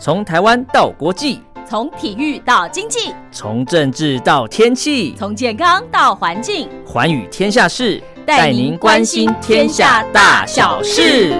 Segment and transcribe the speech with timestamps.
[0.00, 11.34] 从台湾到国际，从体育到经济，从政治到天气，从健康到环境，寰宇天下事，带您关心天下大小事。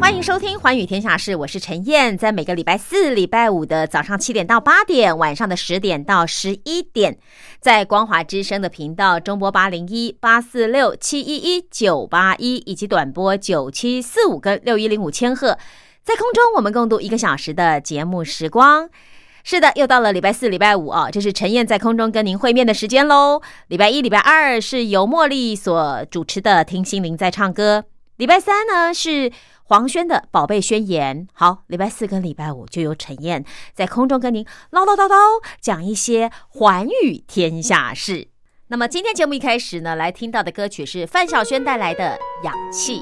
[0.00, 7.18] 欢迎收听《寰宇天下事》，我是陈燕，在每个礼拜四、礼拜五的早上七点到八点，晚上的十点到十一点，
[7.60, 15.58] 在光华之声的频道中波八零一八四六七一一九八一，以及短波九七四五跟六一零五千赫。
[16.10, 18.90] 在空中，我们共度一个小时的节目时光。
[19.44, 23.40] 是的，又到了礼拜四、礼拜五啊，这是陈燕在空中跟您会面的时间喽。
[23.68, 27.84] 礼拜一、礼拜二是由茉莉所主持的《听心灵在唱歌》，
[28.16, 29.30] 礼拜三呢是
[29.62, 31.28] 黄轩的《宝贝宣言》。
[31.32, 35.14] 好，礼拜四跟礼拜五就由陈燕在空中跟您唠唠叨叨
[35.60, 38.26] 讲一些寰宇天下事。
[38.66, 43.00] 那么今天节目一开始呢，来听到的歌曲是范晓萱带来的《氧气》。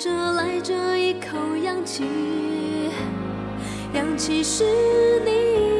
[0.00, 2.04] 着来这一口氧气，
[3.92, 4.64] 氧气是
[5.26, 5.79] 你。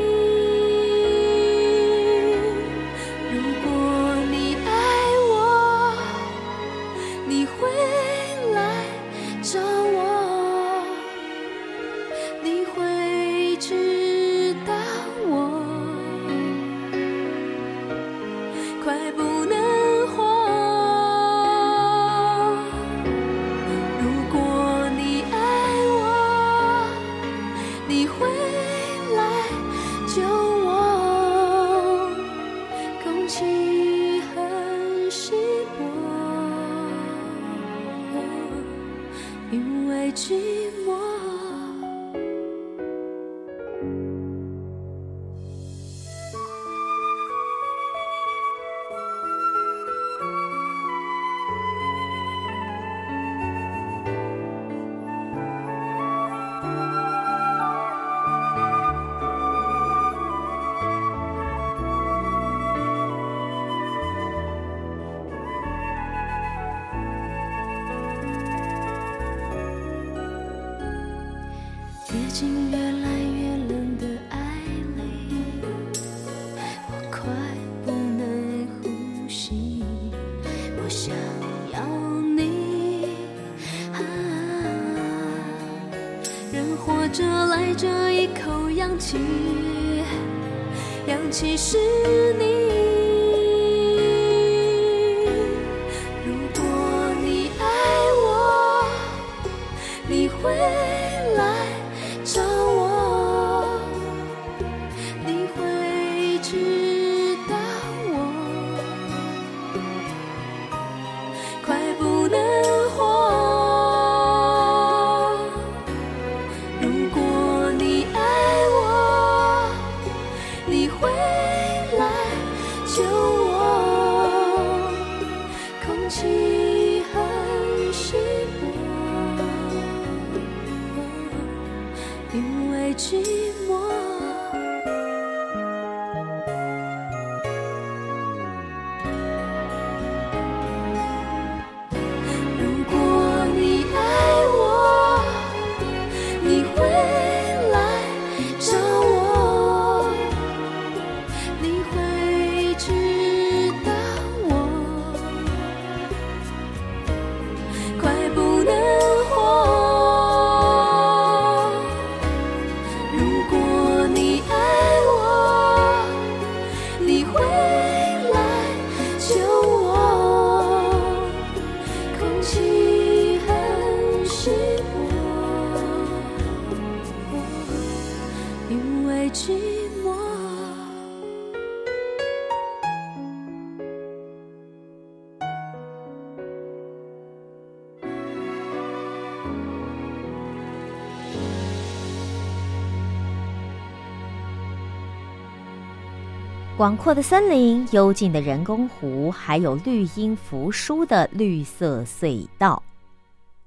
[196.80, 202.82] 广阔的森林、幽静的人工湖，还有绿荫扶疏的绿色隧道。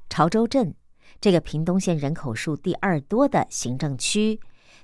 [0.10, 0.74] 潮州镇
[1.22, 4.40] 这个屏东县人口数第二多的行政区，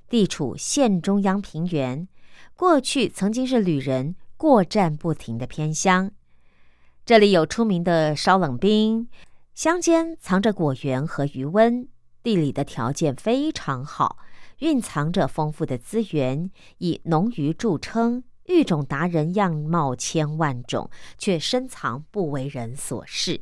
[0.08, 2.08] 地处县中央平原，
[2.56, 6.12] 过去曾经是旅人过站不停的偏乡。
[7.04, 9.10] 这里有出名的烧冷冰，
[9.56, 11.88] 乡间藏着果园和余温，
[12.22, 14.18] 地理的条件非常好。
[14.60, 23.42] 蕴藏着丰富的资源，以农渔著称，育种达人样貌千万种，却深藏不为人所视。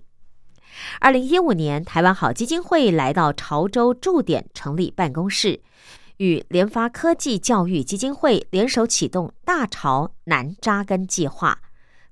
[0.99, 5.61] 二零一五年，台湾好基金会来到潮州驻点成立办公室，
[6.17, 11.59] 与联发科技教育基金会联手启动“大潮南扎根计划”，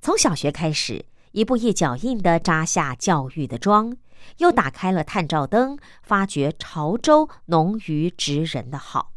[0.01, 3.97] 从小学开始，一步一脚印地扎下教育的桩。
[4.37, 9.11] 又打开了探照灯，发掘潮州农渔职人的好。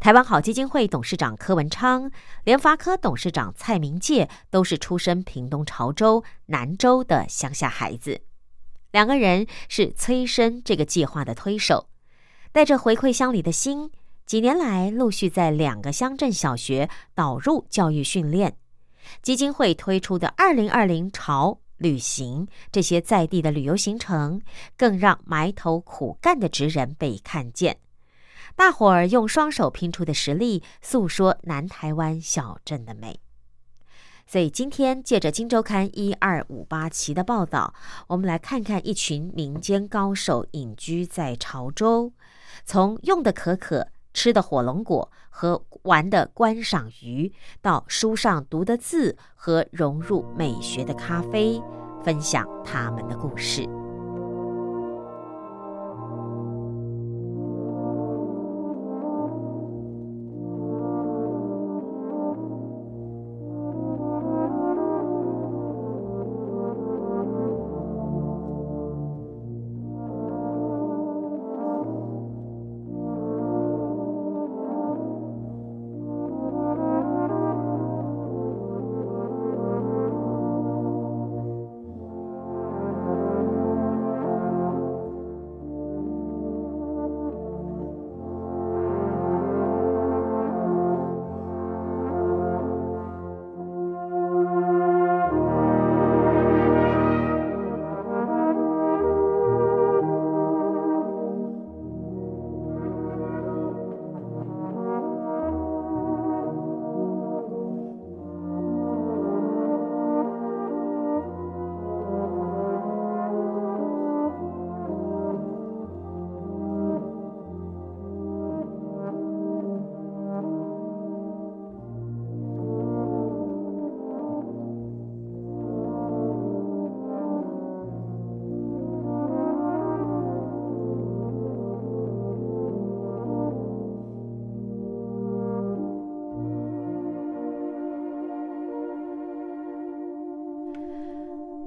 [0.00, 2.10] 台湾好基金会董事长柯文昌、
[2.42, 8.22] 联发科董事长蔡明介都是出身屏东潮州南州的乡下孩子，
[8.90, 11.88] 两个人是催生这个计划的推手，
[12.50, 13.92] 带着回馈乡里的心，
[14.26, 18.56] 几年来陆续在两个乡镇小学导入教育训练。
[19.22, 21.61] 基金会推出的二零二零潮。
[21.82, 24.40] 旅行这些在地的旅游行程，
[24.76, 27.78] 更让埋头苦干的职人被看见。
[28.54, 33.18] 大伙儿用双手拼出的实力，诉说南台湾小镇的美。
[34.26, 37.74] 所以今天借着《金周刊》一二五八期的报道，
[38.06, 42.12] 我们来看看一群民间高手隐居在潮州，
[42.64, 51.60] 从用的可可、吃的火龙果和玩的观赏鱼，到书上读的字和融入美学的咖啡。
[52.02, 53.81] 分享他们的故事。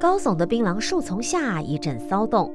[0.06, 2.54] 高耸的槟榔树丛下一阵骚动，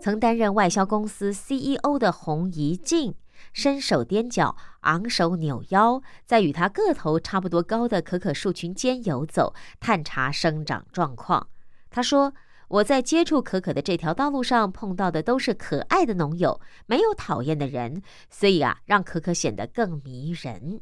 [0.00, 3.16] 曾担任外销公司 CEO 的洪怡静
[3.52, 11.48] 伸手踮脚，昂首扭腰，在与他个头差不多高的可可树群间游走，探查生长状况。
[11.90, 12.34] 他说
[12.70, 20.80] ：“我在接触可可的这条道路上碰到的都是可爱的农友，没有讨厌的人，所以啊，让可可显得更迷人。”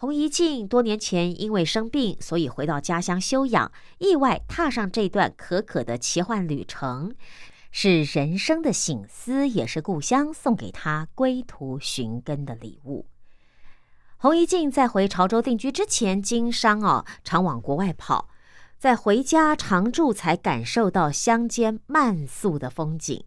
[0.00, 7.12] 洪怡静多年前因为生病，所以回到家乡休养，意外踏上这段可可的奇幻旅程，
[7.72, 13.06] 是人生的醒思，也是故乡送给他归途寻根的礼物。
[14.18, 18.28] 洪怡静在回潮州定居之前，经商哦，常往国外跑，
[18.78, 23.24] 在回家常住才感受到乡间慢速的风景，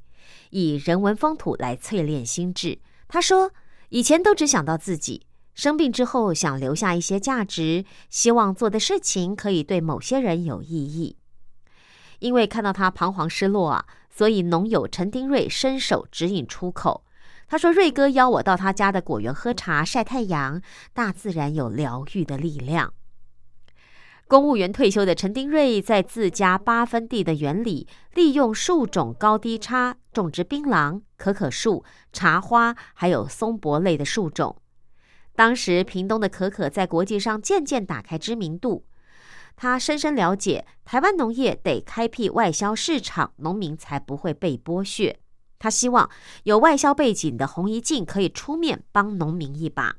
[0.52, 2.80] 以人文风土来淬炼心智。
[3.10, 3.52] 他说，
[3.90, 5.26] 以前都只想到自己。
[5.54, 11.18] 生病之后，想留下一些价值，希望做的事情可以对某些人有意义。
[12.20, 17.04] 因为看到他彷徨失落啊，所以农友陈丁瑞伸手指引出口。
[17.48, 20.62] 他说：“瑞哥邀我到他家的果园喝茶、晒太阳，
[20.94, 22.94] 大自然有疗愈的力量。”
[24.26, 34.56] 公务员退休的陈丁瑞在自家八分地的园里，利用树种高低差种植槟榔、可可树、茶花，还有松柏类的树种。
[35.42, 38.86] 当时屏东的可可在国际上渐渐打开知名度，
[39.56, 45.20] 他深深了解台湾农业得开辟外销市场，农民才不会被剥削。
[45.58, 46.08] 他希望
[46.44, 49.96] 有外销背景的洪一静可以出面帮农民一把。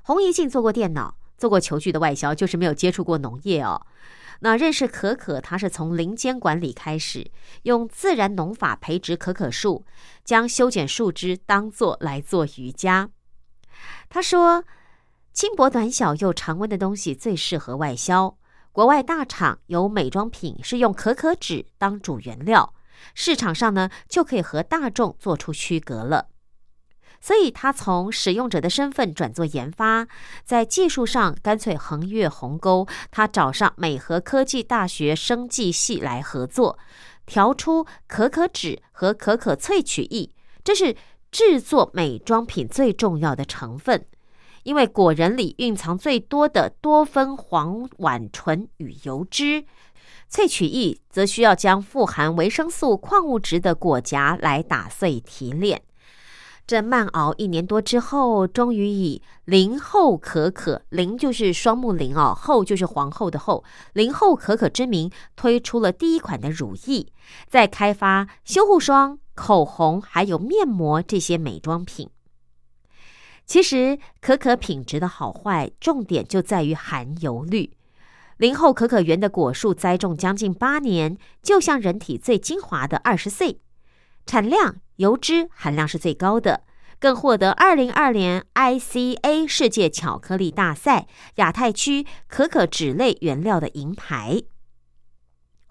[0.00, 3.86] 洪一静做过电脑，做过球具的外销，就是没有接触过农业哦。
[4.40, 7.30] 那认识可可，他是从林间管理开始，
[7.64, 9.84] 用自然农法培植可可树，
[10.24, 13.10] 将修剪树枝当做来做瑜伽。
[14.08, 14.64] 他说，
[15.32, 18.36] 轻薄短小又常温的东西最适合外销。
[18.72, 22.74] 国外大厂有美妆品是用可可脂当主原料，
[23.14, 26.28] 市场上呢就可以和大众做出区隔了。
[27.20, 30.06] 所以他从使用者的身份转做研发，
[30.44, 32.86] 在技术上干脆横越鸿沟。
[33.10, 36.78] 他找上美和科技大学生技系来合作，
[37.24, 40.94] 调出可可脂和可可萃取液，这是
[41.34, 44.06] 制作美妆品最重要的成分。
[44.62, 49.64] 因为果仁里蕴藏最多的多酚黄烷醇与油脂，
[50.30, 55.82] 萃取液则需要将富含维生素、矿物质的果荚来打碎提炼。
[56.68, 67.08] 这慢熬一年多之后，终于以林后可可“林”就是双木林哦，“后”就是皇后的“后”，林后可可之名推出了第一款的乳液，
[67.48, 72.10] 在开发修护霜、口红还有面膜这些美妆品。
[73.46, 77.76] 其实可可品质的好坏，重点就在于含油率。
[78.38, 83.60] 林后可可园的果树栽种将近八年，就像人体最精华的二十岁，
[84.24, 86.62] 产量、油脂含量是最高的，
[86.98, 94.42] 更获得二零二年 ICA 世界巧克力大赛亚太区可可脂类原料的银牌。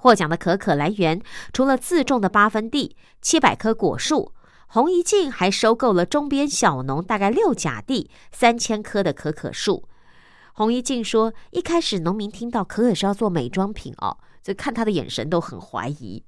[0.04, 1.22] 获奖的可可来源，
[1.54, 4.34] 除了自种的八分地、七百棵果树。
[4.68, 9.88] 洪一静还收购了中边小农大概六甲地三千棵的可可树。
[10.56, 16.26] 洪一静说：“一开始农民听到可可是要做美妆品哦，就看他的眼神都很怀疑。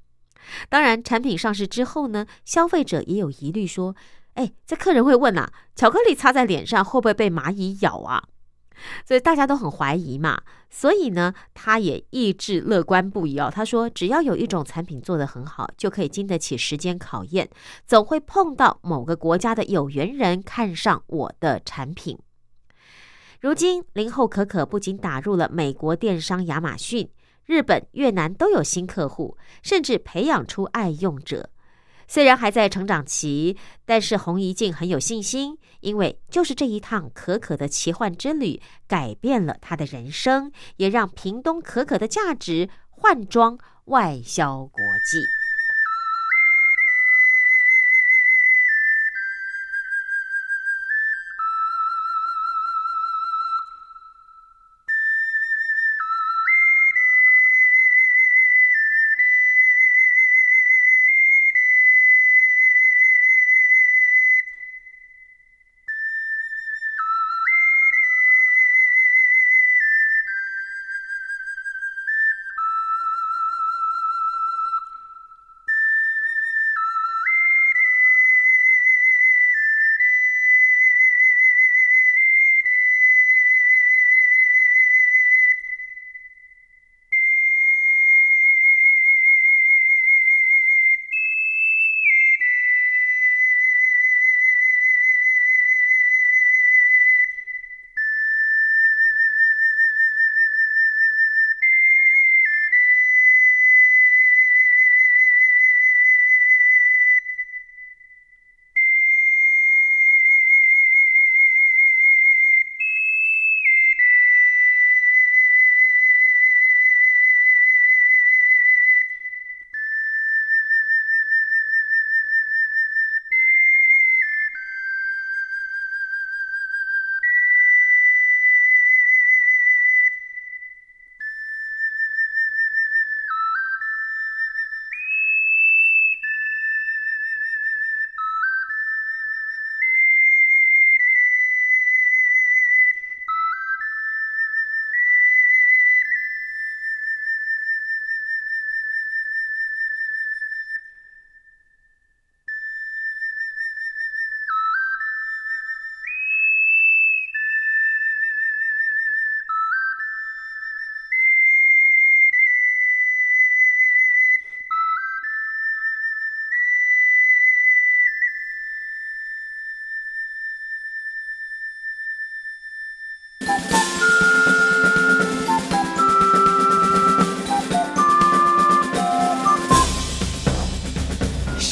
[0.70, 3.94] 当然，产品上市之后呢，消费者也有疑虑，说
[4.36, 8.24] ：‘哎，这客人会问啊，巧克力擦在脸上会不会被蚂蚁咬啊？’”
[9.06, 13.52] 所以大家都很怀疑嘛，所以呢，他也意志乐观不已哦。
[13.54, 17.50] 他说，只要有一种产品做得很好，就可以经得起时间考验，
[17.86, 22.18] 总会碰到某个国家的有缘人看上我的产品。
[23.42, 27.10] 如今，零后可可不仅打入了美国电商亚马逊、
[27.46, 31.50] 日本、越南都有新客户，甚至培养出爱用者。
[32.08, 44.80] 虽然还在成长期，但是洪一静很有信心，因为就是这一趟可可的奇幻之旅，改变了他的人生，也让屏东可可的价值换装外销国
[45.12, 45.45] 际。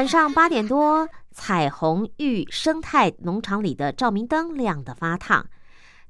[0.00, 5.44] 晚上八点多，彩虹玉生态农场里的照明灯亮得发烫，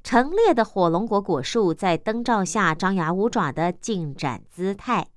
[0.05, 5.09] 陈列的火龙果果树在灯照下张牙舞爪的进展姿态，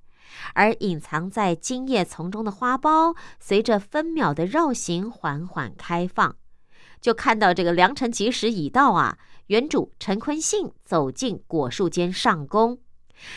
[0.54, 6.34] 而隐藏在茎叶丛中的花苞随着分秒的绕行缓缓开放。
[7.00, 9.16] 就看到这个良辰吉时已到啊！
[9.46, 12.80] 园主陈坤信走进果树间上工。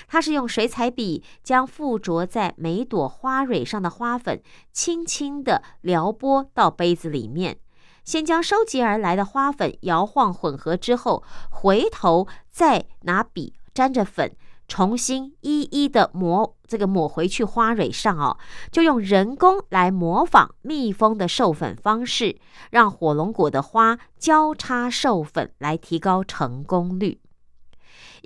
[0.08, 4.42] 他是用水彩笔将附着在每朵花蕊上的花粉
[4.72, 7.58] 轻轻地撩拨到杯子里面，
[8.04, 14.36] 先将收集而来的花粉摇晃混合之后，回头再拿笔沾着粉，
[14.68, 18.38] 重新一一的抹这个抹回去花蕊上哦，
[18.72, 22.38] 就用人工来模仿蜜蜂的授粉方式，
[22.72, 27.22] 让火龙果的花交叉授粉，来提高成功率。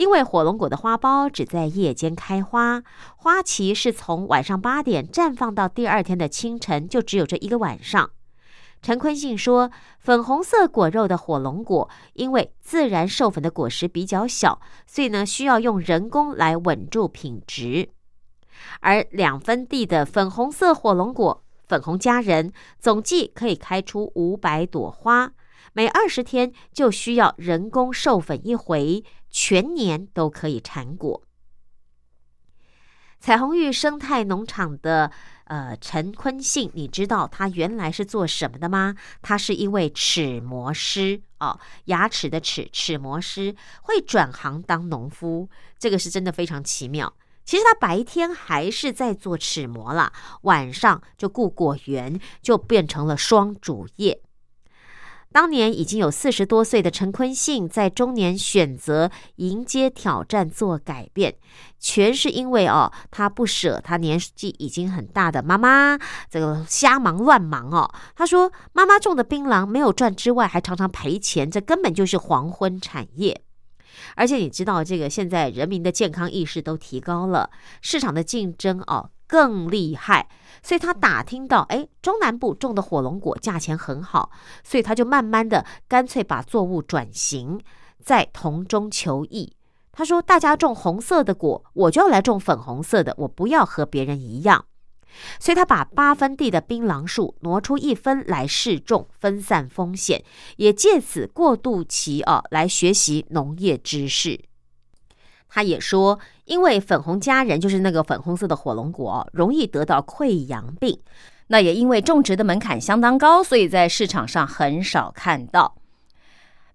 [0.02, 2.82] 因为火龙果的花苞只在夜间开花，
[3.18, 8.10] 花期是从晚上八点绽放到第二天的清晨，就只有这一个晚上。
[8.82, 17.90] 陈坤信说，粉红色果肉的火龙果，因为自然授粉的果实比较小，所以呢需要用人工来稳住品质。
[18.80, 25.34] 而两分地的粉红色火龙果，粉红佳人，总计可以开出五百朵花。
[25.74, 31.24] 每二十天就需要人工授粉一回，全年都可以产果。
[33.20, 35.12] 彩虹玉生态农场的
[35.44, 38.96] 呃陈坤信，你知道他原来是做什么的吗？
[39.22, 47.14] 他是一位齿模师哦，牙齿的齿齿模师会转行当农夫，这个是真的非常奇妙。
[47.46, 54.20] 其实他白天还是在做齿模啦，晚上就顾果园，就变成了双主业。
[55.32, 61.36] 当年已经有四十多岁的陈坤信，在中年选择迎接挑战，做改变，
[61.80, 65.98] 全是因为哦，他不舍他年纪已经很大的妈妈，
[66.30, 67.90] 这个瞎忙乱忙哦。
[68.16, 73.42] 他说，妈妈种的槟榔没有赚之外，还常常赔钱，这根本就是黄昏产业。
[74.16, 77.50] 而且你知道，这个现在人民的健康意识都提高了，
[77.82, 80.28] 市场的竞争哦更厉害。
[80.64, 84.32] 所以他打听到，哎，中南部种的火龙果价钱很好，
[84.64, 87.60] 所以他就慢慢的干脆把作物转型，
[88.00, 89.56] 在同中求异。
[89.92, 94.66] 他说：“大家种红色的果，我就要来种粉红色的，我不要和别人一样。”
[95.38, 100.24] 所以他把八分地的槟榔树挪出一分来试种，分散风险，
[100.56, 104.40] 也借此过渡期哦来学习农业知识。
[105.50, 106.18] 他也说，
[106.52, 111.00] 因为粉红佳人就是那个粉红色的火龙果，容易得到溃疡病。
[111.48, 115.78] 那也因为种植的门槛相当高，所以在市场上很少看到。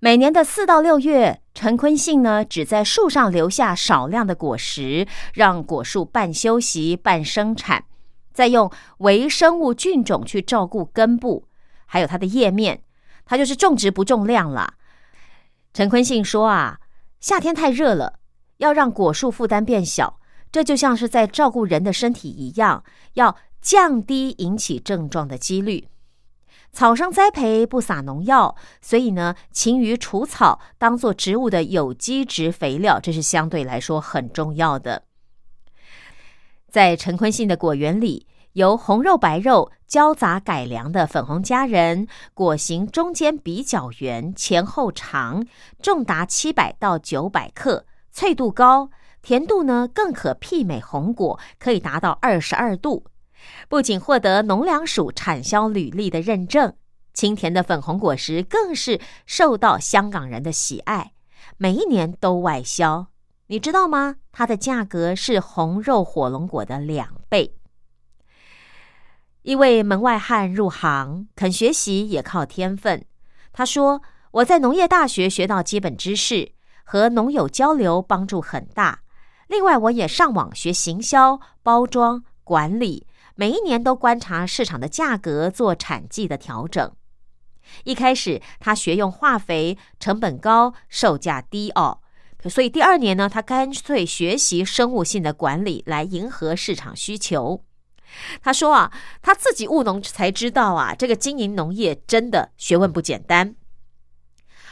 [0.01, 7.85] 每年的四到六月，陈坤信呢只在树上留下少量的果实，让果树半休息半生产，
[8.33, 11.45] 再用微生物菌种去照顾根部，
[11.85, 12.83] 还有它的叶面。
[13.27, 14.73] 它就是种植不重量了。
[15.75, 16.79] 陈坤信说啊，
[17.21, 18.15] 夏天太热了。
[18.59, 20.19] 要让果树负担变小，
[20.51, 25.89] 这就像是在照顾人的身体一样，要降低引起症状的几率。
[26.73, 35.05] 草生栽培不撒农药，所以呢，勤于除草，当做植物的有机质肥料，这是相对来说很重要的。
[36.69, 45.47] 在陈坤信的果园里，由红肉白肉交杂改良的粉红佳人果形中间比较圆，前后长，
[45.81, 47.87] 重达七百到九百克。
[48.17, 48.89] 脆度高，
[49.21, 53.05] 甜度呢更可媲美红果，可以达到二十二度。
[53.69, 56.75] 不仅获得农粮署产销履历的认证，
[57.13, 61.13] 清甜的粉红果实更是受到香港人的喜爱，
[61.59, 63.09] 每一年都外销。
[63.49, 64.17] 你知道吗？
[64.33, 67.55] 它的价格是红肉火龙果的两倍。
[69.43, 73.05] 一位门外汉入行，肯学习也靠天分。
[73.53, 74.01] 他说
[74.33, 76.53] ：“我在农业大学学到基本知识。”
[76.87, 79.01] 和农友交流帮助很大。
[79.49, 86.91] 另外，我也上网学行销、包装、管理，每一年都观察市场的价格，做产季的调整。
[87.83, 91.99] 一开始他学用化肥，成本高，售价低哦。
[92.49, 97.65] 所以第二年呢，他干脆学习生物性的管理，来迎合市场需求。
[98.41, 103.57] 他说啊，他自己务农才知道啊，这个经营农业真的学问不简单。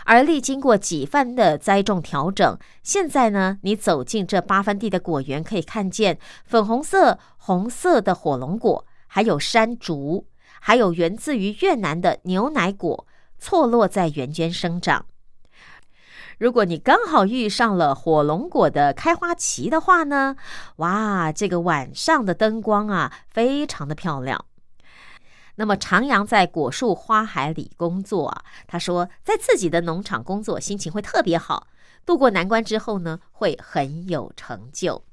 [0.05, 10.27] 而历经过几番的栽种调整，现在呢，你走进这八分地的果园，可以看见粉红色、红色的火龙果，还有山竹，
[10.61, 13.07] 还有源自于越南的牛奶果，
[13.39, 15.07] 错落在园间生长。
[16.39, 20.37] 如果你刚好遇上了火龙果的开花期的话呢，
[20.77, 24.45] 哇，这个晚上的灯光啊，非常的漂亮。
[25.57, 31.69] 那么徜徉在果树花海里工作啊，他说，在自己的农场工作，心情会特别好。
[32.05, 35.05] 渡过难关之后呢，会很有成就。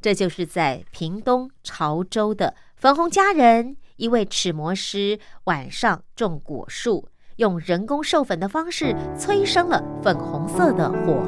[0.00, 7.08] 这就是在屏东潮州的粉红佳人，一位齿模师，晚上种果树。
[7.36, 11.24] 用人工授粉的方式催生了粉红色的火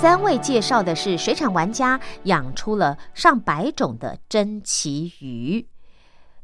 [0.00, 5.68] 三位介绍的是水产玩家养出了上百种的珍奇鱼，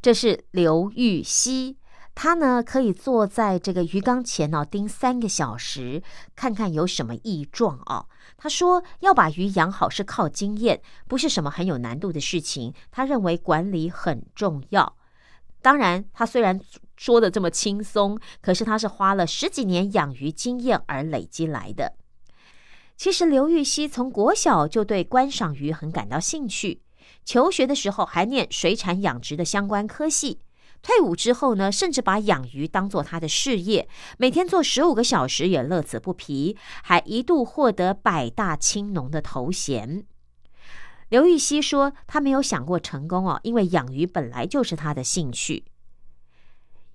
[0.03, 1.79] 这是刘玉溪，
[2.15, 6.03] 他呢可以坐在这个鱼缸前哦盯三个小时，
[6.35, 8.05] 看看有什么异状哦。
[8.37, 12.75] 他说要把鱼养好是靠经验，不是什么很有难度的事情。
[12.91, 14.97] 他认为管理很重要。
[15.63, 16.61] 当然，他虽然
[16.99, 21.95] 说的这么轻松，可是他是花了十几年养鱼经验而累积来的。
[22.97, 26.81] 其实刘玉溪从国小就对观赏鱼很感到兴趣，
[27.25, 30.41] 求学的时候还念水产养殖的相关科系。
[30.83, 40.05] 退伍之后呢，甚至把养鱼当做他的事业，每天做十五个小时也乐此不疲，还一度获得百大青农的头衔。
[41.09, 45.65] 刘玉溪说：“他没有想过成功哦，因为养鱼本来就是他的兴趣。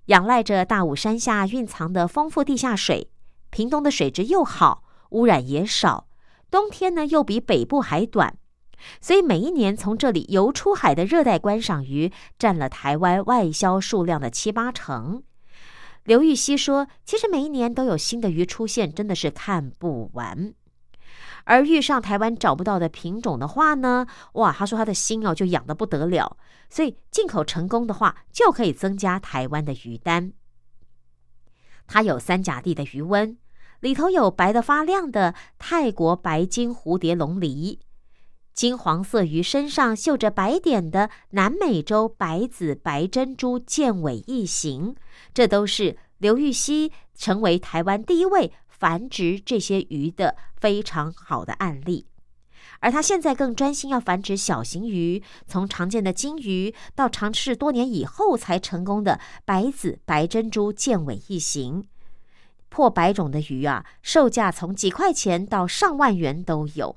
[0.06, 3.10] 仰赖着大武山下蕴藏的丰富地下水，
[3.50, 6.08] 屏东的水质又好。”污染也少，
[6.50, 8.38] 冬天呢又比北部还短，
[9.00, 15.24] 所以每一年从这里游出海的热带观赏鱼占了台湾外销数量的七八成。
[16.04, 20.54] 刘玉溪说：“其实每一年都有新的鱼出现，真的是看不完。
[21.44, 26.38] 而遇上台湾找不到的品种的话呢，哇，他说他的心哦就痒得不得了。
[26.70, 30.34] 所以进口成功的话，就可以增加台湾的鱼单。
[31.86, 33.38] 他有三甲地的鱼温。”
[33.82, 37.80] 里头有白的发亮的泰国白金蝴蝶龙梨，
[38.54, 44.96] 金黄色鱼身上绣着白点的南美洲白子白珍珠剑尾异形，
[45.34, 52.06] 这都是刘玉溪成为台湾第一位繁殖这些鱼的非常好的案例。
[52.82, 61.88] 而他现在更专心要繁殖小型鱼，从常见的金鱼到尝试多年以后才成功的白子白珍珠剑尾异形，
[62.72, 66.96] 破百种的鱼啊，售价从几块钱到上万元都有。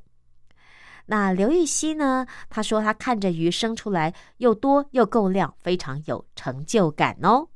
[1.07, 2.27] 那刘玉溪呢？
[2.49, 7.49] 他说他看着鱼生出来又多又够量，非常有成就感哦。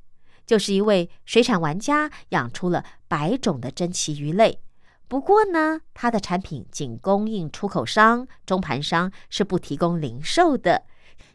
[0.44, 4.60] 就是一位水产玩家，养出了百种的珍奇鱼类。
[5.06, 10.82] 不过呢，他的产品仅供应出口商、中盘商，是不提供零售的。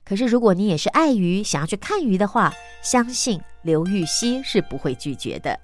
[0.03, 5.57] 可是如果你也是爱鱼，想要去看鱼的话，相信刘玉溪是不会拒绝的。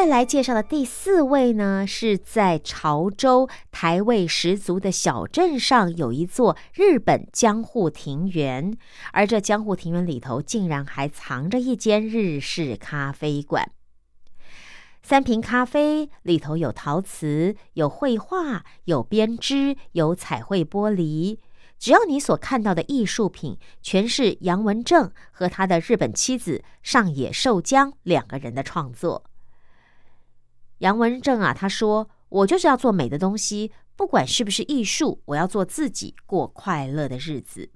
[0.00, 8.74] 再来介绍的第四位呢，是在潮州台味十足的小镇上，有一座日本江户庭园，
[9.12, 13.72] 而这江户庭园里头竟然还藏着一间日式咖啡馆。
[15.02, 21.36] 三瓶咖啡里头有陶瓷、有绘画、有编织、有彩绘玻璃，
[21.78, 29.29] 只要你所看到的艺术品，全是杨文正和他的日本妻子上野寿江两个人的创作。
[30.80, 37.70] 杨文正啊，他说：“我就是要做美的东西，不管是不是艺术，我要做自己，过快乐的日子。”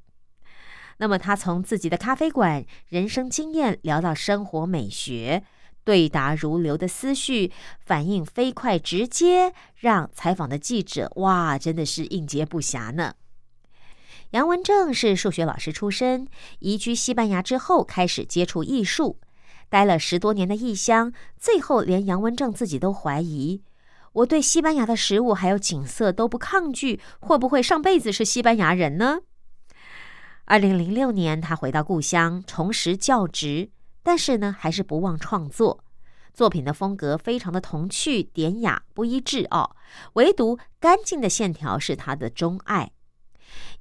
[0.98, 5.42] 那么，他从自己的咖啡馆、人生经验聊到生活美学，
[5.84, 7.52] 对答如流的思绪，
[7.84, 13.16] 反应飞快直接，让采访的记者哇，真的是应接不暇呢。
[14.30, 16.26] 杨文正是数学老师出身，
[16.60, 19.20] 移居西班牙之后，开始接触艺术。
[19.68, 23.62] 待了十多年的异乡，最后连杨文正自己都怀疑：
[24.12, 29.20] 我对西班牙的食物还有景色都不抗拒，会不会上辈子是西班牙人呢？
[30.44, 33.70] 二零零六年，他回到故乡重拾教职，
[34.02, 35.82] 但是呢，还是不忘创作。
[36.32, 39.74] 作品的风格非常的童趣典雅，不一致哦，
[40.14, 42.90] 唯独干净的线条是他的钟爱。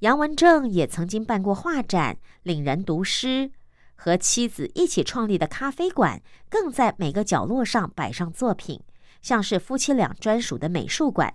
[0.00, 3.50] 杨文正也曾经办过画展，领人读诗。
[3.94, 8.80] 和妻子一起创立的咖啡馆，更在每个角落上摆上作品，
[9.22, 11.34] 像是夫妻俩专属的美术馆，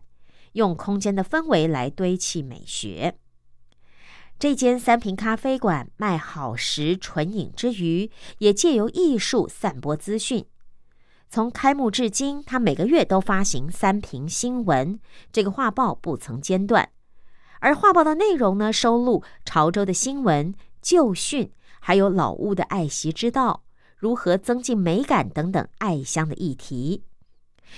[0.53, 3.15] 用空间的氛围来堆砌美学。
[4.37, 10.45] 这间三平咖啡馆卖好食纯饮之余，也借由艺术散播资讯。
[11.29, 14.99] 从开幕至今，他每个月都发行三平新闻，
[15.31, 16.89] 这个画报不曾间断。
[17.59, 21.51] 而画报的内容呢，收录潮州的新闻、旧讯。
[21.79, 23.63] 还有老屋的爱惜之道，
[23.95, 27.03] 如何增进美感等等爱乡的议题，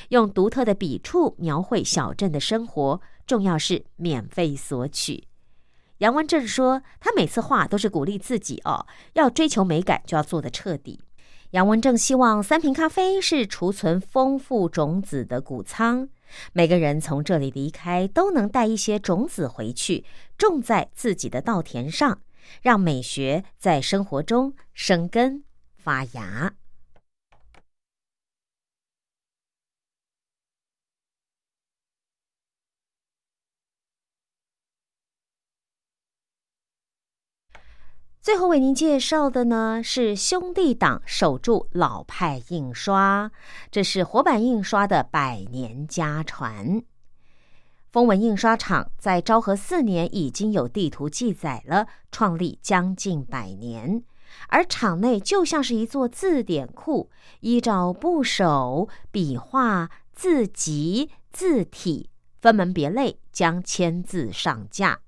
[0.10, 5.24] 用独特的笔触描绘小镇的生活，重要是免费索取。
[6.00, 11.00] 杨文正说，他每次画都是鼓励自己哦，要追求美感就要做的彻底。
[11.52, 16.08] 杨文正希望三瓶咖啡是储存丰富种子的谷仓，
[16.54, 20.06] 每个人从这里离开都能带一些种子回去，
[20.38, 22.22] 种在自己的稻田上，
[22.62, 25.44] 让美学在生活中生根
[25.76, 26.56] 发芽。
[38.22, 43.32] 最后为您介绍的呢是兄弟党守住老派印刷，
[43.72, 46.84] 这是活版印刷的百年家传。
[47.92, 54.02] 丰文印刷厂在昭和四年已经有地图记载了，创立将近百年，
[54.48, 57.10] 而厂内就像是一座字典库，
[57.42, 65.00] 依照部首、笔画、字集、字体分门别类，将签字上架。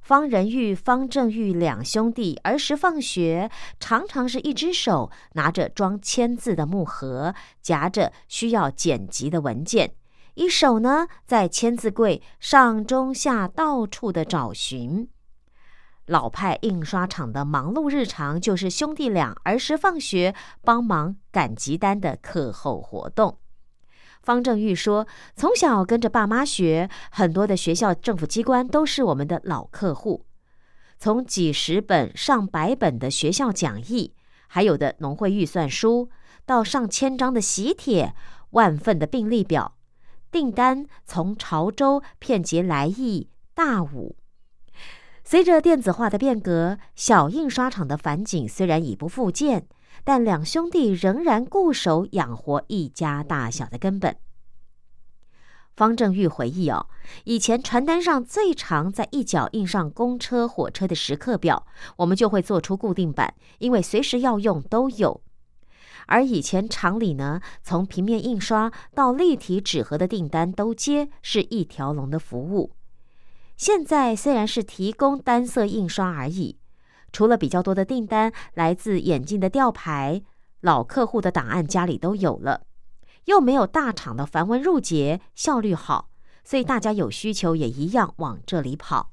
[0.00, 9.92] 方仁玉、方正玉两兄弟儿时放学，常常是一只手拿着装签字的木盒，夹着需要剪辑的文件，
[10.36, 15.08] 一手呢在签字柜上中下到处的找寻。
[16.04, 23.38] 老派印刷厂的忙碌日常，就是兄弟俩儿时放学帮忙赶集单的课后活动。
[24.22, 30.26] 方正玉说：“从小跟着爸妈学，很多的学校、政府机关都是我们的老客户。
[30.98, 34.14] 从几十本、上百本的学校讲义，
[34.48, 36.10] 还有的农会预算书，
[36.44, 38.14] 到上千张的喜帖、
[38.50, 39.75] 万份的病历表，
[40.30, 44.16] 订单从潮州骗及来意、大武。
[45.24, 49.66] 随着电子化的变革，小印刷厂的繁景虽然已不复见。”
[50.04, 54.14] 但两兄弟仍然固守养活一家大小的根本。
[55.74, 56.86] 方正玉回忆哦，
[57.24, 65.22] 以前传单上最常在一角印上公车、火车的时刻表，我们就会做出固定版，因为随时要用都有。
[66.06, 72.72] 而以前厂里呢，从平面印刷到立体纸盒的订单都接，是一条龙的服务。
[73.56, 76.58] 现在虽然是提供单色印刷而已。
[77.12, 80.22] 除了比较多的订单来自眼镜的吊牌，
[80.60, 82.62] 老客户的档案家里都有了，
[83.24, 86.10] 又没有大厂的繁文缛节，效率好，
[86.44, 89.12] 所以大家有需求也一样往这里跑。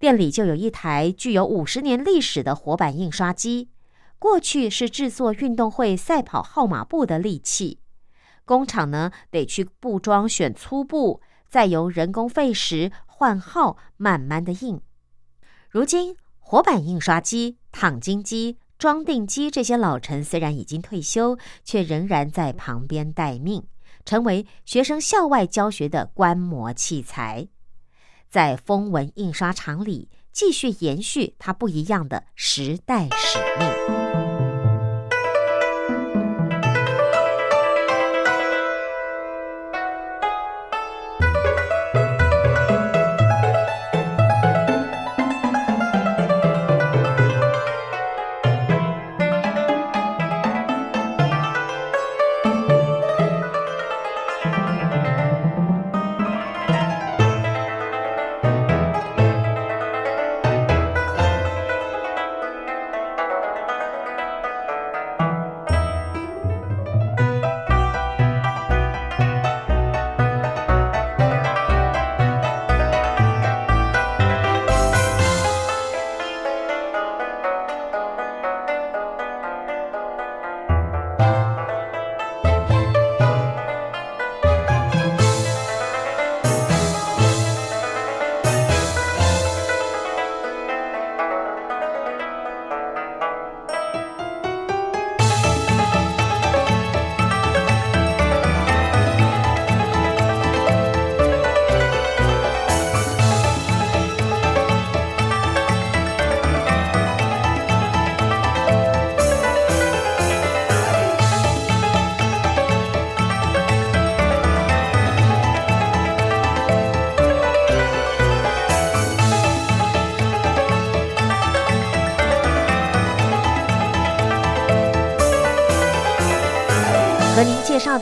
[0.00, 3.68] 店里就有一台具有五十年历史的活版印刷机，
[4.18, 7.80] 过去是制作运动会赛跑号码布的利器，
[8.44, 14.80] 工厂呢得去布庄选粗布，再由人工费时换号，慢慢的印。
[15.68, 16.16] 如今。
[16.46, 23.66] 活版印刷机、烫金机、装订机这些老臣虽然已经退休，却仍然在旁边待命，
[24.04, 27.48] 成为学生校外教学的观摩器材，
[28.28, 34.03] 在风文印刷厂里继续延续它不一样的时代使命。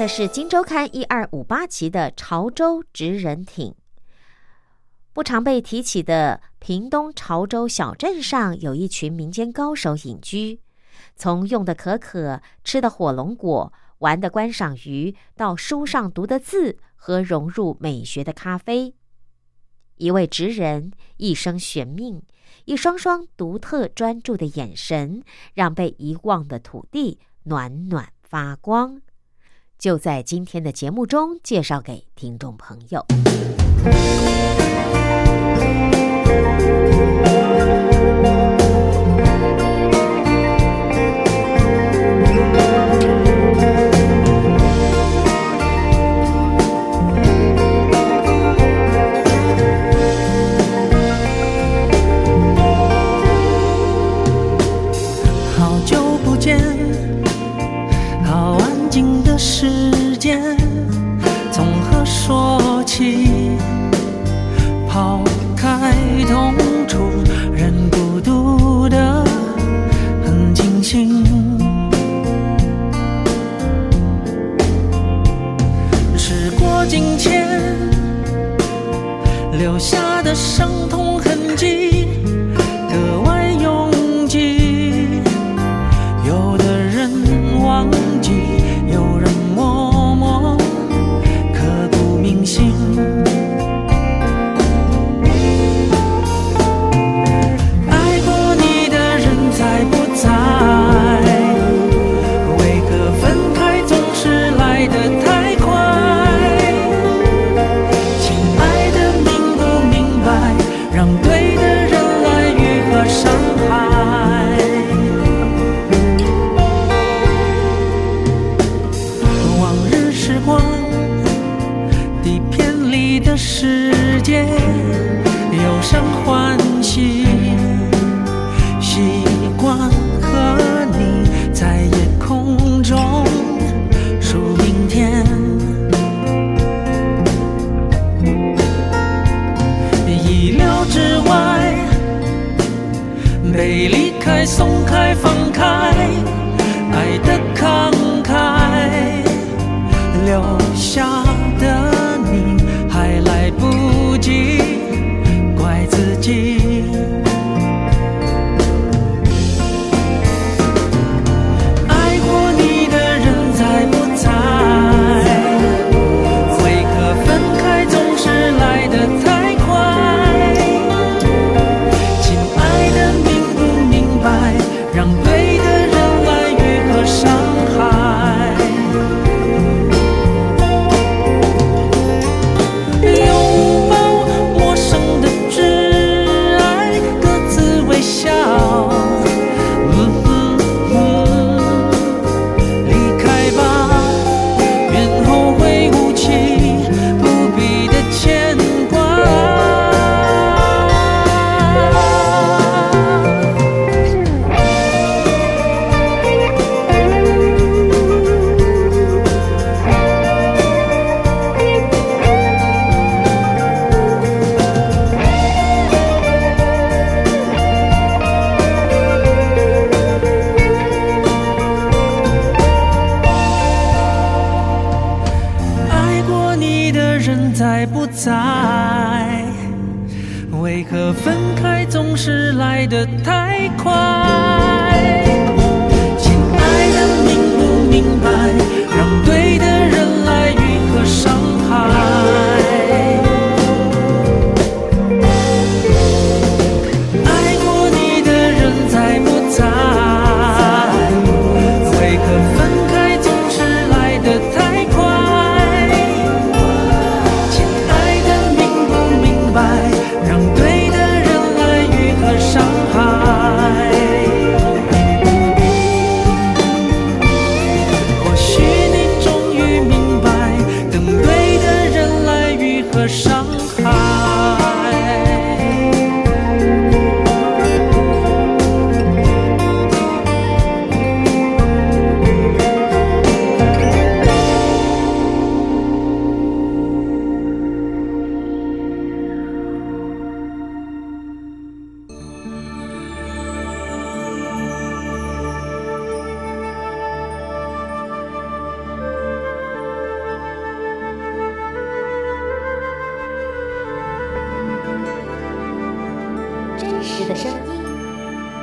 [0.02, 3.72] 这是荆州刊一二五八期的潮州值人挺
[5.12, 10.60] 不常被提起的屏东潮州小镇上有一群民间高手隐居。
[11.14, 18.96] 从用的可可吃的火龙果玩的观赏鱼到书上读的字和融入美学的咖啡。
[19.98, 22.20] 一位职人一生玄命
[22.64, 25.22] 一双双独特专注的眼神
[25.54, 29.00] 让被遗忘的土地暖暖发光。
[29.82, 33.04] 就在今天的节目中介绍给听众朋友。
[76.94, 77.48] 今天
[79.58, 81.91] 留下的伤痛痕迹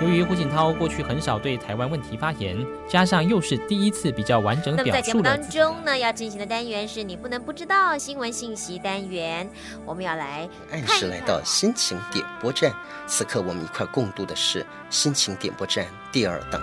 [0.02, 4.92] 由于胡锦涛过去很少对台湾问题发言，加上又是第一次比较完整表述的。
[4.92, 9.50] 那么在节目当中呢，要进行的单元是你不能不知道新闻信息单元，
[9.86, 12.74] 我们要来按时来到心情点播站。
[13.08, 16.62] 此刻我们一块共度的是心情点播站第二档。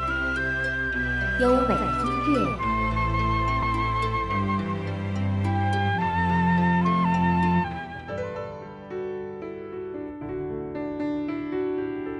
[1.40, 2.76] 优美的音乐。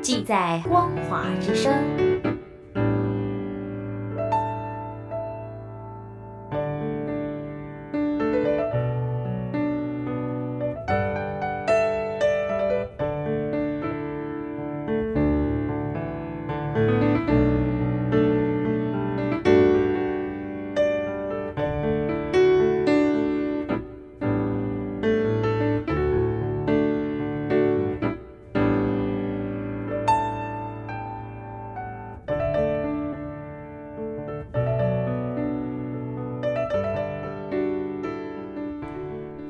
[0.07, 2.36] 记在光华之声。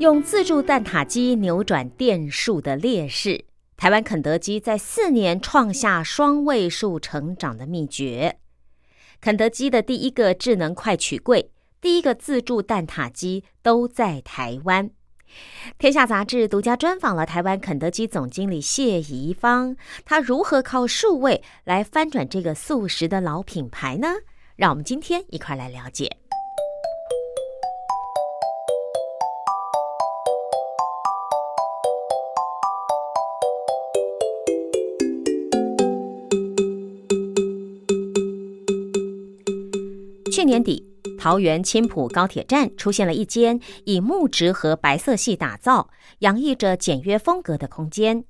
[0.06, 3.44] 用自助蛋挞机扭转店数的劣势，
[3.76, 8.38] 台湾肯德基在四年创下双位数成长的秘诀。
[9.20, 11.50] 肯德基的第一个智能快取柜、
[11.80, 14.88] 第一个自助蛋挞机都在台湾。
[15.76, 24.06] 天下杂志独家专访了台湾肯德基总经理谢怡芳，他如何靠数位来翻转这个素食的老品牌呢？
[24.54, 26.18] 让我们今天一块来了解。
[40.46, 40.86] 年底，
[41.18, 45.90] 桃园青浦高铁站出现了一间以木质和白色系打造、
[46.20, 48.24] 洋溢着简约风格的空间，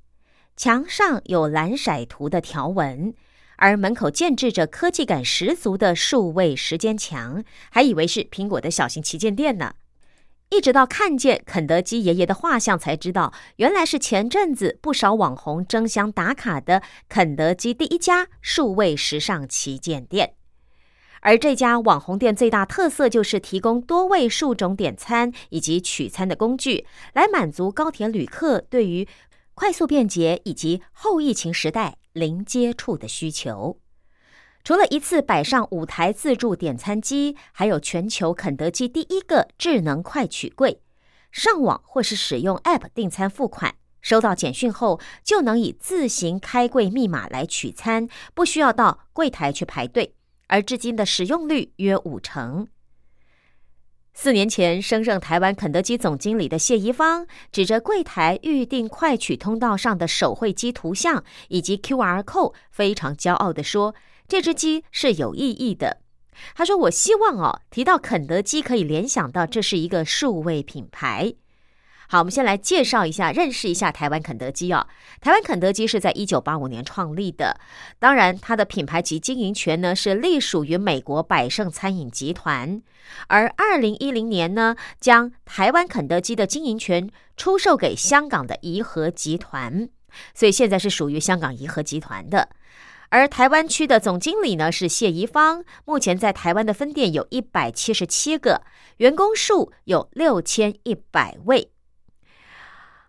[0.57, 3.13] 墙上有蓝色图的条纹，
[3.57, 9.75] 而门口建制着科技感十足的数位时间墙，还以为是苹果的小型旗舰店呢。
[10.49, 20.36] 一直到看见肯德基爷爷的画像，才知道原来是前阵子不少网红争相打卡的肯德基第一家数位时尚旗舰店。
[21.21, 29.09] 而这家网红店最大特色就是提供多位数种点餐以及取餐的工具，来满足高铁旅客对于
[29.55, 33.79] 快速便捷以及后疫情时代零接触的需求。
[34.63, 40.81] 除了一次摆上五台自助点餐机，还有全球肯德基第一个智能快取柜，
[41.31, 50.16] 上网或是使用 App 订餐付款，收到简讯后就能以自行开柜密码来取餐，不需要到柜台去排队。
[50.49, 52.69] 而至今的使用率约五成。
[54.15, 63.95] 四年前升任台湾肯德基总经理的谢宜芳，指着柜台预定快取通道上的手绘机图像以及 QR code，非常骄傲地说
[64.27, 65.99] ：“这只鸡是有意义的。”
[66.55, 71.35] 他说：“我希望哦，提到肯德基可以联想到这是一个数位品牌。”
[72.09, 74.87] 好，我们先来介绍一下、认识一下台湾肯德基哦。
[75.21, 77.59] 台湾肯德基是在一九八五年创立的，
[77.99, 82.81] 当然它的品牌及经营权呢是隶属于美国百胜餐饮集团，
[83.27, 89.89] 而二零一零年呢将台湾肯德基的经营权出售给香港的怡和集团，
[90.33, 92.51] 所以现在是属于香港怡和集团的。
[93.09, 98.63] 而台湾区的总经理呢是谢宜芳，目前在台湾的分店有一百七十七个，
[98.99, 101.71] 员工数有六千一百位。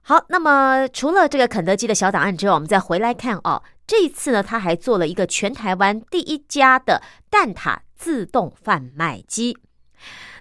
[0.10, 3.62] 好，那么除了这个肯德基的小档案之后，我们再回来看哦。
[3.86, 9.58] 这一次呢，他还做了一个全台湾第一家的蛋挞自动贩卖机。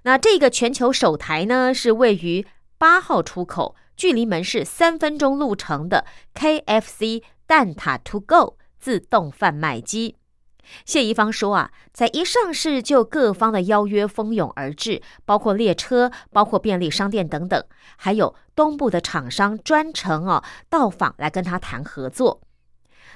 [0.05, 2.47] 那这个全球首台呢，是位于
[2.79, 6.07] 八号出口，距离门市三分钟路程的
[6.37, 10.15] KFC 蛋挞 To Go 自动贩卖机。
[10.85, 17.65] 谢宜芳说啊，在一上市就各方的邀约蜂拥而至，包括列车、包括便利商店等等，
[17.97, 22.41] 还有东部的厂商专程哦到访来跟他谈合作。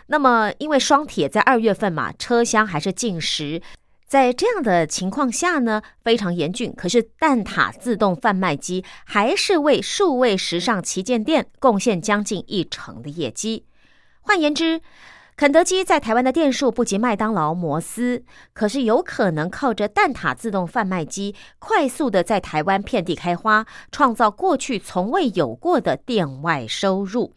[0.07, 3.63] 那么因为双铁在二月份嘛，车厢还是禁食，
[4.07, 6.75] 在这样的情况下呢，非常严峻。
[6.75, 13.67] 可是蛋挞自动贩卖机还是为数位时尚旗舰店贡献将近一成的业绩。
[14.23, 14.81] 换言之，
[15.41, 27.33] 肯德基在台湾的店数不及麦当劳、摩斯，可是有可能靠着蛋挞自动贩卖机，快速的在台湾遍地开花，创造过去从未有过的店外收入。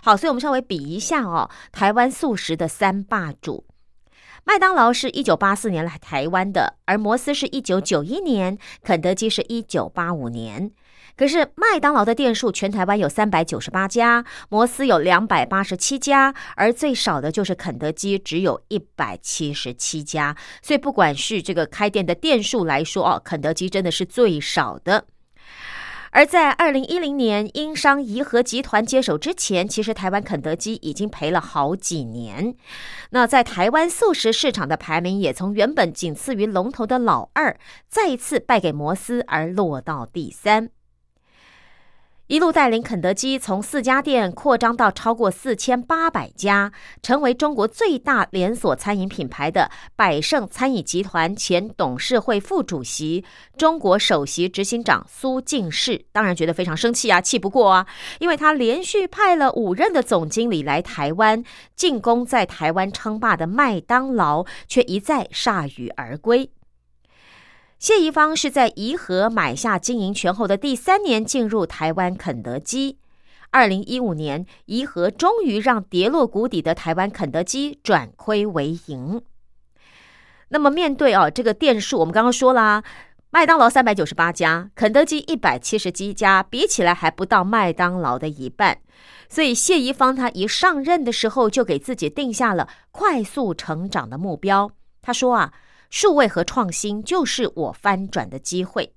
[0.00, 3.64] 好，所以我们稍微比一下哦，台湾素食的三霸主，
[4.44, 10.70] 麦当劳是一九八四年来台湾的，而摩斯是一九九一年，肯德基是一九八五年。
[11.16, 20.36] 可是麦当劳的店数全台湾有三百九十八家，摩斯有两百八十七家，而最少的就是肯德基，只有一百七十七家。
[20.62, 25.06] 所以不管是这个开店的店数来说，哦，肯德基真的是最少的。
[26.12, 32.52] 而在二零一零年英商怡和集团接手之前，其实台湾肯德基已经赔了好几年。
[33.10, 37.56] 那在台湾素食市场的排名也从原本仅次于龙头的老二，
[37.88, 40.70] 再一次败给摩斯而落到第三。
[42.30, 46.70] 一路带领肯德基从四家店扩张到超过四千八百家，
[47.02, 53.24] 成为中国最大连锁餐饮品牌的百胜餐饮集团前董事会副主席、
[53.58, 57.84] 中国首席执行长苏敬世，当然觉得非常生气啊，气不过啊，
[58.20, 61.42] 因为他连续派了五任的总经理来台湾
[61.74, 66.48] 进攻在台湾称霸的麦当劳，却一再铩羽而归。
[67.80, 72.98] 谢宜芳是在颐和买下经营权后的第三年进入台湾肯德基。
[73.50, 79.22] 二零一五年，颐和终于让跌落谷底的台湾肯德基转亏为盈。
[80.50, 82.84] 那么，面对哦这个店数，我们刚刚说啦，
[83.30, 88.76] 麦当劳三百九十八家，肯德基一百七十七家，比起来还不到麦当劳的一半。
[89.30, 94.70] 所以，谢宜芳他一上任的时候就给自己定下了快速成长的目标。
[95.00, 95.54] 他说啊。
[95.90, 98.94] 数位和创新就是我翻转的机会。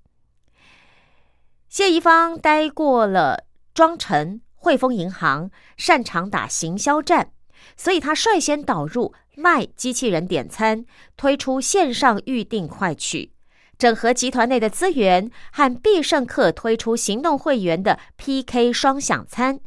[1.68, 7.32] 谢宜芳待过了庄臣、汇丰银行，擅长打行销战，
[7.76, 10.86] 所以他率先导入卖机器人点餐，
[11.18, 13.34] 推出线上预订快取，
[13.80, 19.60] 整合集团内的资源，和必胜客推出行动会员的 PK 双享餐，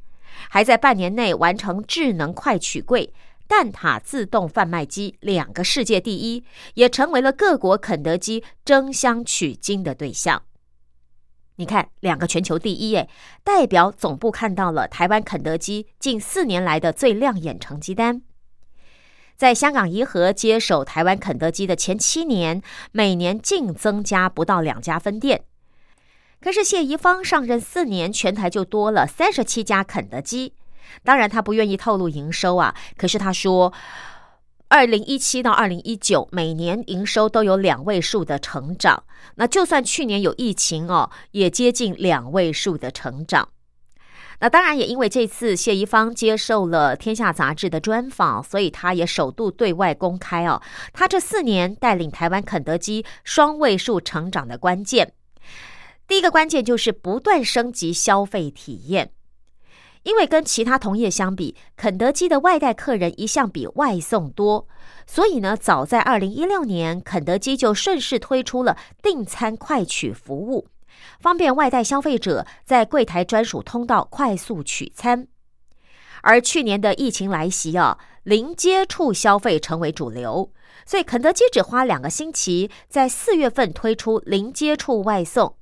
[0.49, 3.12] 还在半年内完成智能快取柜。
[3.49, 6.44] 蛋挞自动贩卖机两个世界第一，
[6.74, 10.42] 也成为了各国肯德基争相取经的对象。
[11.57, 13.09] 你看，两个全球第一，哎，
[13.42, 18.22] 代表总部看到了台湾肯德基近四年来的最亮眼成绩单。
[19.36, 25.44] 在香港颐和接手台湾肯德基的前七年，每年净增加不到两家分店。
[26.40, 30.53] 可是谢宜芳上任四年，全台就多了三十七家肯德基。
[31.05, 32.74] 当然，他不愿意透露营收啊。
[32.97, 33.72] 可是他说，
[34.68, 39.05] 二零一七到二零一九每年营收都有两位数的成长。
[39.37, 43.49] 那就算去年有疫情哦，也接近两位数的成长。
[44.39, 50.61] 那当然也因为这次谢宜芳接受了《天下》杂志的专访，所以他也首度对外公开哦，
[50.93, 55.14] 他这四年带领台湾肯德基双位数成长的关键。
[56.07, 59.11] 第一个关键就是不断升级消费体验。
[60.07, 64.69] 因为跟其他同业相比，肯德基的外带客人一向比外送多，
[65.05, 70.69] 所以呢，早在二零一六年，肯德基就顺势推出了订餐快取服务，
[71.19, 75.27] 方便外带消费者在柜台专属通道快速取餐。
[76.23, 80.53] 而去年的疫情来袭啊，零接触消费成为主流，
[80.87, 85.57] 所以肯德基只花两个星期，在四月份推出零接触外送，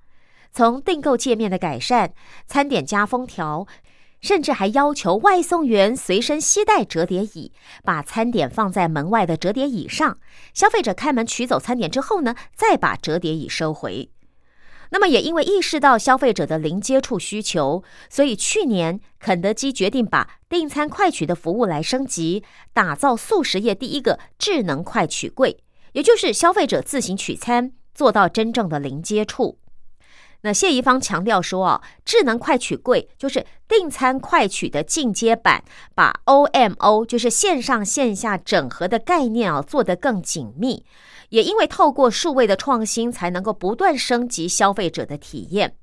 [0.53, 2.13] 从订购界面的改善、
[2.47, 3.67] 餐点加封条。
[4.25, 7.53] 甚至还要求外送员随身携带折叠椅，
[7.85, 10.17] 把餐点放在门外的折叠椅上。
[10.55, 14.09] 消费者开门取走餐点之后呢，再把折叠椅收回。
[14.89, 25.59] 那么，也因为意识到消费者的零接触需求，所以去年肯德基决定把订餐快取的服务来升级，打造素食业第一个智能快取柜，
[25.93, 29.59] 也就是消费者自行取餐，做到真正的零接触。
[30.47, 35.65] 那谢宜芳强调说：“哦，智能快取柜就是订餐快取的进阶版，
[35.95, 40.85] 把 OMO 就是线上线下整合的概念啊做得更紧密。
[41.31, 45.77] 也因为透过数位的创新，才能够不断升级消费者的体验。”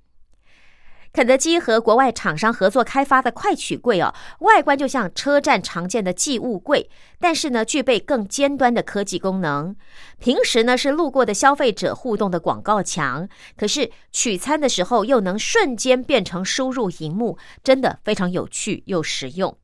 [1.14, 6.90] 肯德基和国外厂商合作开发的快取柜哦，外观就像车站常见的寄物柜，
[7.20, 9.76] 但是呢，具备更尖端的科技功能。
[10.20, 19.58] 平时呢是路过的消费者互动的广告墙，可是取餐的时候又能瞬间变成输入荧幕，真的非常有趣又实用。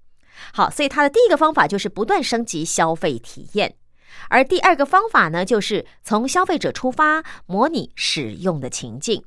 [0.54, 3.76] 好，所以它的第一个方法就是不断升级消费体验，
[4.28, 9.24] 而第二个方法呢，就是从消费者出发，模拟使用的情境。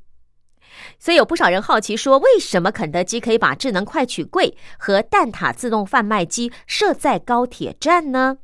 [0.98, 8.38] 所以有不少人好奇说，为什么肯德基可以把智能快取柜和蛋挞自动贩卖机设在高铁站呢？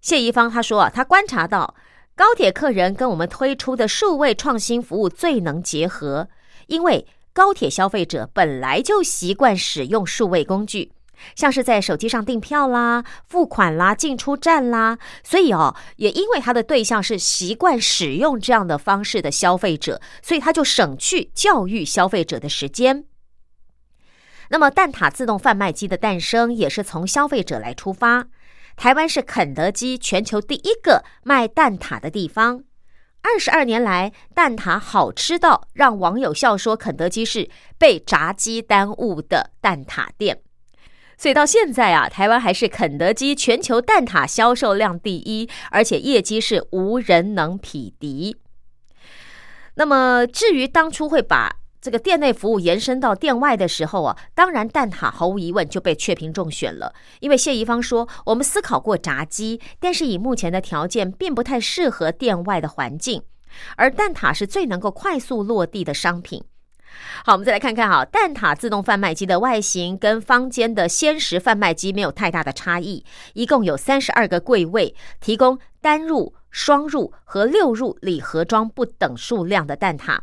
[0.00, 1.74] 谢宜芳他说啊，他观察到
[2.16, 6.28] 高铁客人跟我们推出的数位创新服务最能结合，
[6.66, 10.92] 因为高铁消费者本来就习惯使用数位工具，
[11.34, 23.04] 像是在手机上订票啦、付款啦、进出站啦，所以哦，也因为他的对象是习惯使用这样的方式的消费者，所以他就省去教育消费者的时间。
[24.50, 28.26] 那么，蛋挞自动贩卖机的诞生也是从消费者来出发。
[28.76, 32.64] 台湾是肯德基全球第一个卖蛋挞的地方。
[33.22, 37.48] 二十二年来，蛋挞好吃到让网友笑说，肯德基是
[37.78, 40.42] 被炸鸡耽误的蛋挞店。
[41.22, 48.36] 所以到现在啊，台湾还是肯德基全球蛋挞销售量第一，而且业绩是无人能匹敌。
[49.74, 56.92] 那么，至于当初会把这个店内服务延伸到店外的时候啊，当然蛋挞毫无疑问就被雀屏中选了。
[57.20, 63.22] 因为谢宜芳说，我们思考过炸鸡，但是以目前的条件，并不太适合店外的环境，
[63.76, 66.42] 而蛋挞是最能够快速落地的商品。
[67.24, 80.18] 好，我们再来看看哈，蛋挞自动贩卖机的外形跟坊间的鲜食贩卖机没有太大的差异，一共有三十二个柜位，提供单入、双入和六入礼盒装不等数量的蛋挞。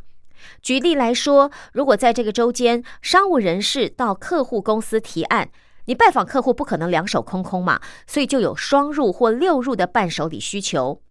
[0.61, 5.49] 举例来说，如果在这个周间，商务人士到客户公司提案，
[5.85, 11.01] 你拜访客户不可能两手空空嘛，所以就有双入或六入的伴手礼需求。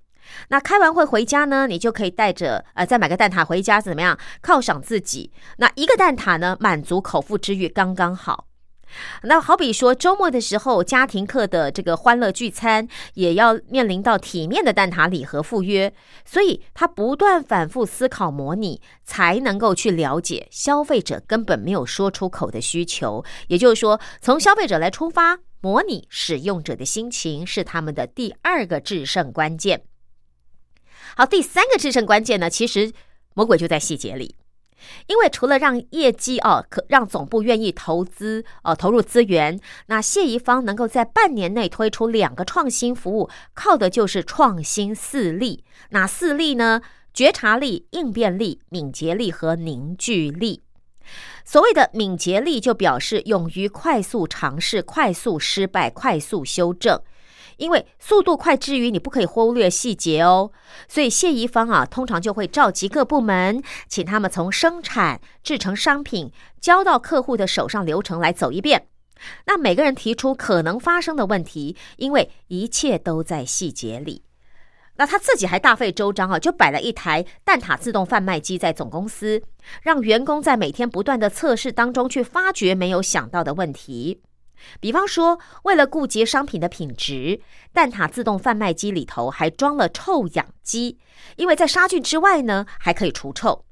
[0.49, 5.33] 那开完会回家呢，你就可以带着呃，再买个蛋挞回家，怎么样犒赏自己？
[5.59, 8.47] 那一个蛋挞呢，满足口腹之欲刚刚好。
[9.25, 15.93] 那好比说周末的时候，家庭课的这个欢乐聚餐，也要面临到体面的蛋挞礼盒赴约，
[16.25, 23.23] 所以他不断反复思考模拟，才能够去了解消费者根本没有说出口的需求。
[23.49, 29.83] 也就是说，从消费者来出发，模拟使用者的心情是他们的第二个制胜关键。
[31.17, 32.93] 好，第三个制胜关键呢，其实
[33.35, 34.35] 魔鬼就在细节里。
[35.09, 45.65] 因为除了让业绩哦，可让总部愿意投资哦，投入资源，那谢宜芳能够在半年内推出两个创新服务，靠的就是创新四力。
[45.91, 46.81] 哪四力呢？
[47.13, 50.63] 觉察力、应变力、敏捷力和凝聚力。
[51.45, 57.01] 所谓的敏捷力，就表示勇于快速尝试、快速失败、快速修正。
[57.59, 60.51] 因为速度快之余，你不可以忽略细节哦。
[60.89, 68.87] 所以谢宜芳啊，通常就会召集各部门，请他们从生产、制成商品，交到客户的手上流程来走一遍。
[69.47, 74.23] 那每个人提出可能发生的问题，因为一切都在细节里。
[74.95, 79.43] 那他自己还大费周章啊，就摆了一台蛋挞自动贩卖机在总公司，
[79.83, 84.23] 让员工在每天不断的测试当中去发掘没有想到的问题。
[84.81, 87.41] 比方说，为了顾及商品的品质，
[87.73, 90.99] 蛋挞自动贩卖机里头还装了臭氧机，
[91.37, 93.65] 因为在杀菌之外呢，还可以除臭。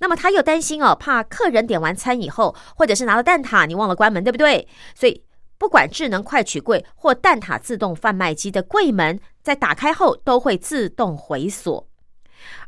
[0.00, 4.66] 那么他又担心哦，怕客人点完餐以后，或者是拿了蛋挞你忘了关门，对不对？
[4.94, 5.22] 所以
[5.56, 11.88] 不管智能快取柜或蛋挞自动贩卖机的柜门，在打开后都会自动回锁。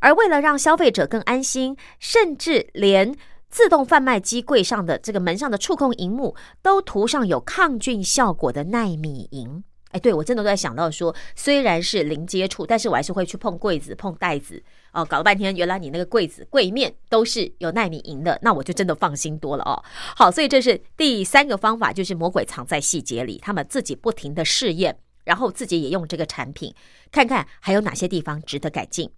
[0.01, 3.17] 而为了让消费者更安心，甚至连。
[3.51, 9.63] 自动贩卖机柜上的这个门上的触控荧幕都涂上有抗菌效果的纳米银。
[9.91, 14.63] 哎，对我真的都在想到说，虽然是零接触，但是我还是会去碰柜子、碰袋子。
[14.93, 19.83] 哦，搞了半天，原来你那个柜子柜面都是有纳米银的，那我就真的放心多了哦。
[20.15, 26.73] 好，所以这是第三个方法，就是魔鬼藏在细节里，他们自己不停的试验，然后自己也用这个产品，
[27.11, 29.11] 看看还有哪些地方值得改进。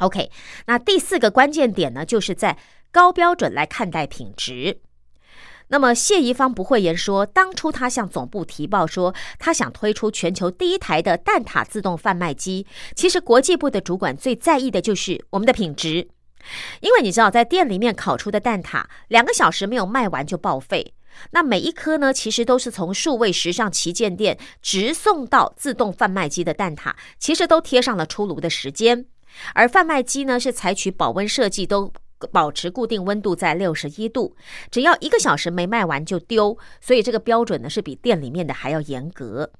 [0.00, 0.30] OK，
[0.66, 2.58] 那第四个关键点呢，就是在。
[2.92, 4.80] 高标准来看待品质。
[5.72, 12.66] 那么谢宜芳不讳言说，当初他向总部提报说，他想推出全球第一台的蛋挞自动贩卖机。
[12.96, 16.08] 其实国际部的主管最在意的就是我们的品质，
[16.80, 20.92] 因为你知道，在店里面烤出的蛋挞，两个小时没有卖完就报废。
[21.30, 29.06] 那每一颗呢，其实都是从数位时尚旗舰店直送到自动贩卖机的蛋挞，其实都贴上了出炉的时间。
[29.54, 31.92] 而贩卖机呢，是采取保温设计都。
[32.28, 34.36] 保持固定温度在六十一度，
[34.70, 39.50] 只要一个小时没卖完就丢，所以这个标准呢是比店里面的还要严格。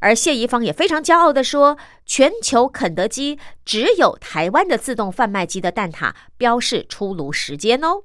[0.00, 8.02] 而谢宜芳也非常骄傲的说，全球肯德基只有台湾的自动贩卖机的蛋挞标示出炉时间哦。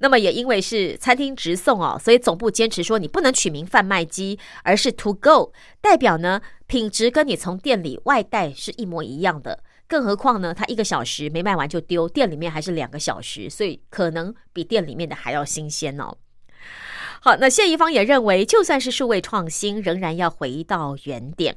[0.00, 9.62] 那么也因为是餐厅直送哦，所以总部坚持说你不能取名贩卖机，而是 To Go，代表呢品质跟你从店里外带是一模一样的。
[9.90, 16.16] 更何况呢，他一个小时没卖完就丢，店里面还是两个小时，所以可能比店里面的还要新鲜哦。
[17.20, 21.56] 好，那谢宜芳也认为，就算是数位创新，仍然要回到原点。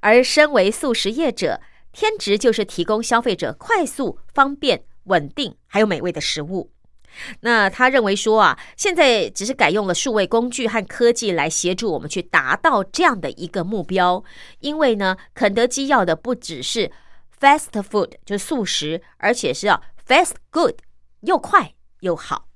[0.00, 1.60] 而身为素食业者，
[1.92, 6.72] 天职就是提供消费者快速、方便、稳定还有美味的食物。
[7.40, 14.24] 那他认为说啊，现在只是改用了数位工具和科技来协助我们去达到这样的一个目标，
[14.60, 16.90] 因为呢，肯德基要的不只是
[17.40, 20.74] fast food 就是素食，而且是要 fast good
[21.20, 22.49] 又快又好。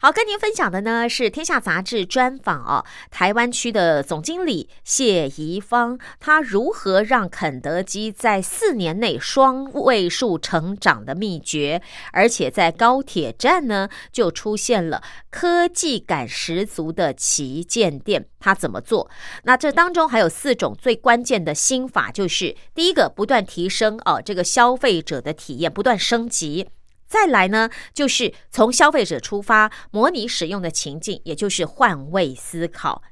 [0.00, 11.82] 好，跟您分享的呢是《天下杂志》专访哦，台湾区的总经理谢怡芳，他如何让肯德基在四年内双位数成长的秘诀，
[12.12, 19.10] 而且在高铁站呢就出现了科技感十足的旗舰店，他怎么做？
[19.42, 26.68] 那这当中还有四种最关键的心法，就是第一个，不断提升哦这个消费者的体验，不断升级。
[27.08, 33.02] 再来呢，就是从消费者出发，模拟使用的情境，也就是换位思考。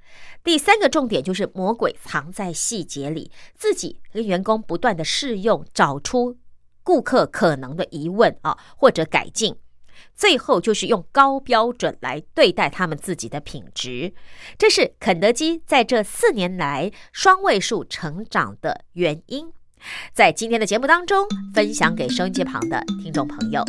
[0.45, 6.37] 第三个重点就是魔鬼藏在细节里，自己跟员工不断的试用，找出
[6.83, 9.57] 顾客可能的疑问啊，或者改进。
[10.15, 14.13] 最后就是用高标准来对待他们自己的品质。
[14.59, 19.51] 这是肯德基在这四年来双位数成长的原因。
[20.13, 23.65] 在今天的节目当中，分享给收音机旁的听众朋友。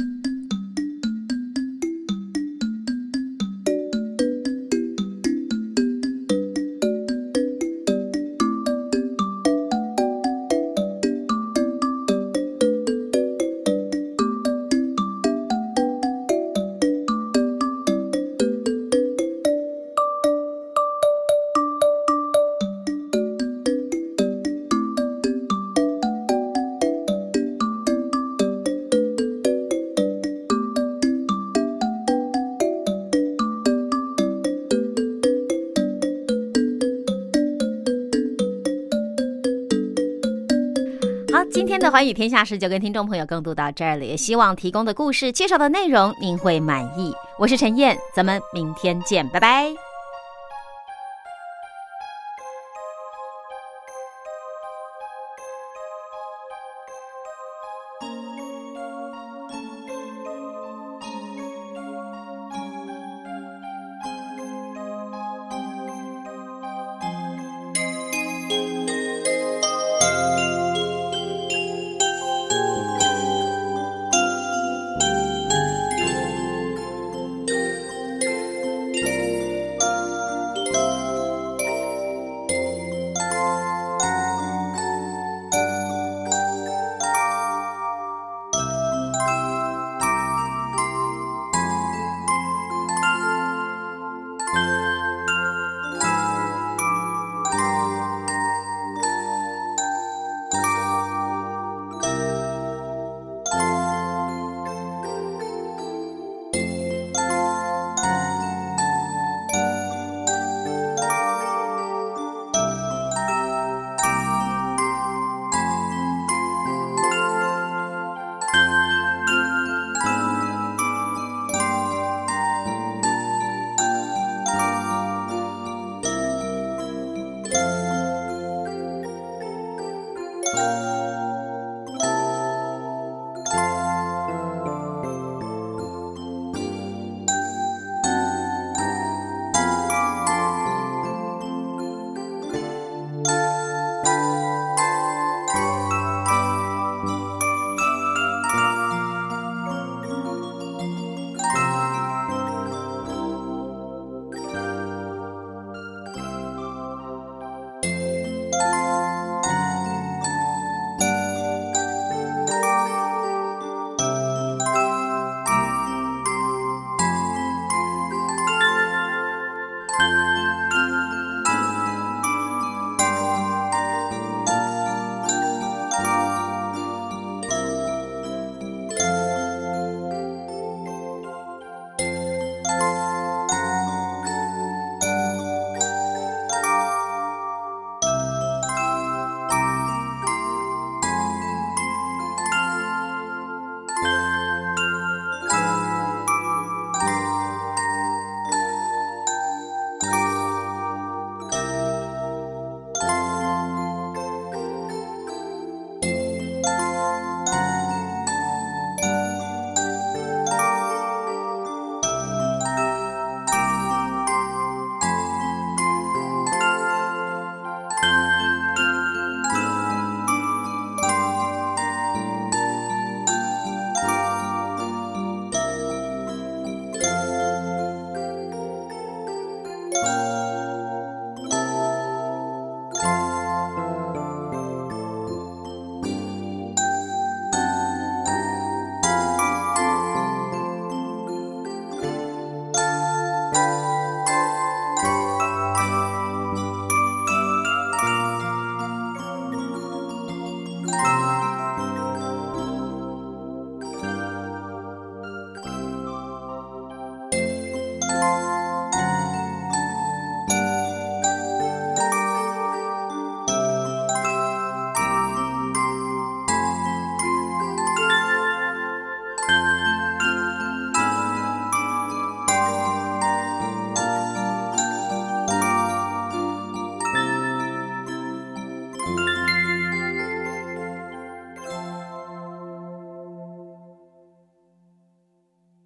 [41.97, 47.11] 关于天下事就跟听众朋友共度到这儿了，也希望提供的故事、介绍的内容您会满意。
[47.39, 49.86] 我是陈燕，咱们明天见，拜拜。